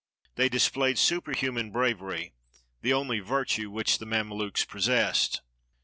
They 0.33 0.49
displayed 0.49 0.97
superhuman 0.97 1.69
brav 1.71 2.01
ery, 2.01 2.33
the 2.81 2.91
only 2.91 3.19
virtue 3.19 3.69
which 3.69 3.99
the 3.99 4.07
Mamelukes 4.07 4.65
possessed. 4.67 5.43